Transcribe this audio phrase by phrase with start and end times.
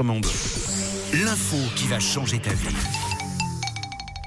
[0.00, 2.68] L'info qui va changer ta vie.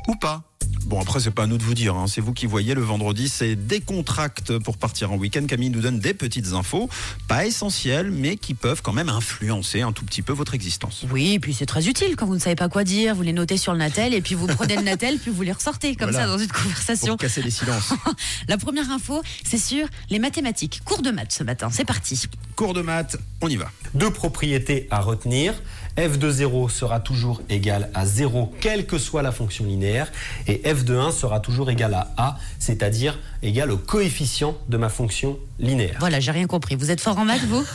[0.09, 0.43] Ou pas
[0.83, 1.95] Bon, après, c'est pas à nous de vous dire.
[1.95, 2.07] hein.
[2.07, 2.73] C'est vous qui voyez.
[2.73, 5.45] Le vendredi, c'est décontracte pour partir en week-end.
[5.47, 6.89] Camille nous donne des petites infos,
[7.29, 11.05] pas essentielles, mais qui peuvent quand même influencer un tout petit peu votre existence.
[11.09, 13.31] Oui, et puis c'est très utile quand vous ne savez pas quoi dire, vous les
[13.31, 16.09] notez sur le Natel et puis vous prenez le Natel puis vous les ressortez comme
[16.11, 16.25] Voilà.
[16.25, 17.07] ça dans une conversation.
[17.13, 17.93] Pour casser les silences.
[18.49, 20.81] La première info, c'est sur les mathématiques.
[20.83, 22.19] Cours de maths ce matin, c'est parti.
[22.61, 23.71] Cours de maths, on y va.
[23.95, 25.55] Deux propriétés à retenir.
[25.97, 30.11] f de 0 sera toujours égal à 0, quelle que soit la fonction linéaire.
[30.45, 34.89] Et f de 1 sera toujours égal à a, c'est-à-dire égal au coefficient de ma
[34.89, 35.97] fonction linéaire.
[35.99, 36.75] Voilà, j'ai rien compris.
[36.75, 37.65] Vous êtes fort en maths, vous?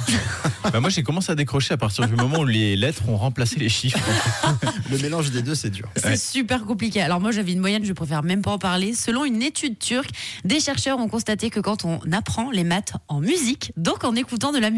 [0.72, 3.54] Bah, moi, j'ai commencé à décrocher à partir du moment où les lettres ont remplacé
[3.60, 4.00] les chiffres.
[4.90, 5.88] Le mélange des deux, c'est dur.
[5.94, 7.00] C'est super compliqué.
[7.00, 8.92] Alors moi j'avais une moyenne, je préfère même pas en parler.
[8.92, 10.10] Selon une étude turque,
[10.44, 14.50] des chercheurs ont constaté que quand on apprend les maths en musique, donc en écoutant
[14.50, 14.75] de la musique,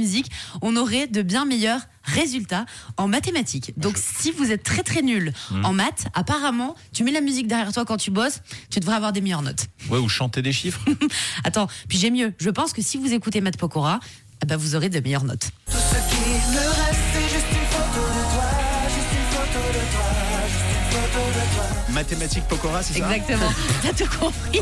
[0.63, 2.65] on aurait de bien meilleurs résultats
[2.97, 3.73] en mathématiques.
[3.77, 7.73] Donc si vous êtes très très nul en maths, apparemment, tu mets la musique derrière
[7.73, 8.41] toi quand tu bosses,
[8.71, 9.67] tu devrais avoir des meilleures notes.
[9.91, 10.81] Ouais, ou chanter des chiffres.
[11.45, 12.33] Attends, puis j'ai mieux.
[12.39, 14.01] Je pense que si vous écoutez Matt Pokora,
[14.43, 15.51] eh ben vous aurez de meilleures notes.
[15.67, 18.51] Tout ce qui me reste, c'est juste une photo de toi,
[18.89, 20.09] juste une photo de toi,
[20.49, 21.93] juste une photo de toi.
[21.95, 23.17] Mathématiques Pokora, c'est ça?
[23.17, 23.53] Exactement.
[23.83, 24.61] T'as tout compris.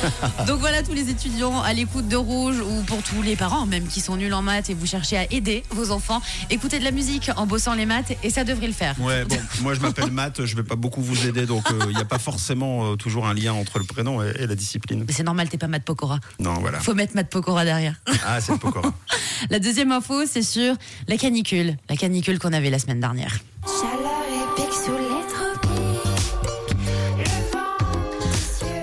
[0.46, 3.86] Donc voilà tous les étudiants à l'écoute de Rouge ou pour tous les parents même
[3.86, 6.90] qui sont nuls en maths et vous cherchez à aider vos enfants, écoutez de la
[6.90, 8.94] musique en bossant les maths et ça devrait le faire.
[9.00, 12.00] Ouais, bon, moi je m'appelle Matt, je vais pas beaucoup vous aider, donc il n'y
[12.00, 15.04] a pas forcément euh, toujours un lien entre le prénom et, et la discipline.
[15.06, 16.20] Mais c'est normal, t'es pas Matt Pokora.
[16.38, 16.80] Non, voilà.
[16.80, 17.94] Faut mettre Matt Pokora derrière.
[18.26, 18.92] Ah, c'est le Pokora.
[19.50, 20.74] La deuxième info, c'est sur
[21.08, 21.76] la canicule.
[21.88, 23.38] La canicule qu'on avait la semaine dernière.
[23.66, 25.15] Chaleur et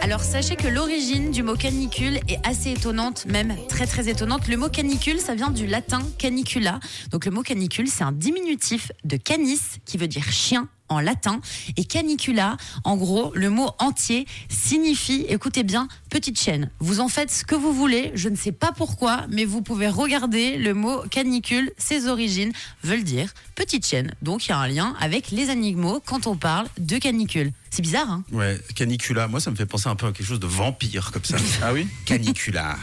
[0.03, 4.49] Alors sachez que l'origine du mot canicule est assez étonnante, même très très étonnante.
[4.49, 6.81] Le mot canicule, ça vient du latin canicula.
[7.11, 11.41] Donc le mot canicule, c'est un diminutif de canis qui veut dire chien en latin.
[11.77, 16.69] Et canicula, en gros, le mot entier signifie, écoutez bien, petite chaîne.
[16.79, 19.87] Vous en faites ce que vous voulez, je ne sais pas pourquoi, mais vous pouvez
[19.87, 22.51] regarder le mot canicule, ses origines
[22.83, 24.13] veulent dire petite chaîne.
[24.21, 27.51] Donc il y a un lien avec les animaux quand on parle de canicule.
[27.69, 28.23] C'est bizarre, hein?
[28.31, 31.23] Ouais, Canicula, moi ça me fait penser un peu à quelque chose de vampire comme
[31.23, 31.37] ça.
[31.63, 31.87] Ah oui?
[32.05, 32.77] Canicula.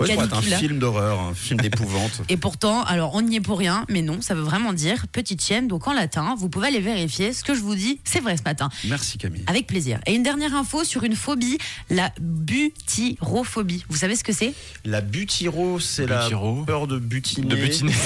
[0.00, 0.58] Ouais, être un Canicula.
[0.58, 2.22] film d'horreur, un film d'épouvante.
[2.28, 5.42] Et pourtant, alors on n'y est pour rien, mais non, ça veut vraiment dire petite
[5.42, 5.68] chienne.
[5.68, 7.32] Donc en latin, vous pouvez aller vérifier.
[7.32, 8.68] Ce que je vous dis, c'est vrai ce matin.
[8.84, 9.44] Merci Camille.
[9.46, 10.00] Avec plaisir.
[10.06, 11.58] Et une dernière info sur une phobie,
[11.90, 13.84] la butyrophobie.
[13.88, 14.54] Vous savez ce que c'est?
[14.84, 16.28] La butyro, c'est la
[16.66, 17.48] peur de butiner.
[17.48, 17.92] De butiner.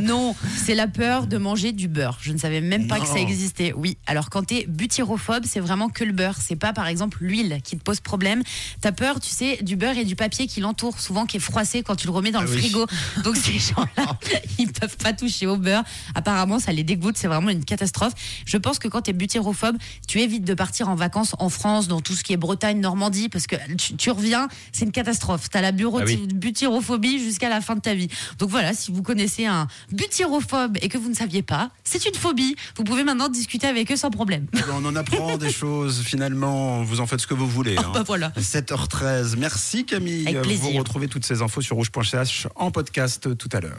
[0.00, 2.18] Non, c'est la peur de manger du beurre.
[2.20, 3.72] Je ne savais même pas que ça existait.
[3.76, 6.36] Oui, alors quand t'es butyrophobe, c'est vraiment que le beurre.
[6.40, 8.42] C'est pas par exemple l'huile qui te pose problème.
[8.80, 11.82] T'as peur, tu sais, du beurre et du papier qui l'entoure, souvent qui est froissé
[11.82, 12.58] quand tu le remets dans Ah le oui.
[12.58, 12.86] frigo.
[13.24, 14.18] Donc ces gens-là,
[14.58, 15.82] ils peuvent pas toucher au beurre.
[16.14, 17.16] Apparemment, ça les dégoûte.
[17.16, 18.12] C'est vraiment une catastrophe.
[18.46, 19.76] Je pense que quand t'es butyrophobe,
[20.08, 23.28] tu évites de partir en vacances en France, dans tout ce qui est Bretagne, Normandie,
[23.28, 25.48] parce que tu, tu reviens, c'est une catastrophe.
[25.50, 26.26] T'as la bureau Ah oui.
[26.34, 28.08] butyrophobie jusqu'à la fin de ta vie.
[28.38, 32.14] Donc voilà, si vous connaissez un butyrophobe et que vous ne saviez pas, c'est une
[32.14, 32.56] phobie.
[32.76, 34.46] Vous pouvez maintenant discuter avec eux sans problème.
[34.72, 37.76] On en apprend des choses finalement, vous en faites ce que vous voulez.
[37.78, 37.90] hein.
[37.94, 38.30] bah voilà.
[38.38, 40.24] 7h13, merci Camille.
[40.36, 40.70] Avec plaisir.
[40.70, 43.70] Vous retrouvez toutes ces infos sur rouge.ch en podcast tout à l'heure.